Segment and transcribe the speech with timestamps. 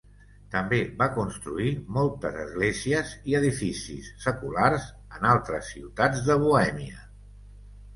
[0.53, 7.11] També va construir moltes esglésies i edificis seculars en altres ciutats de Bohèmia.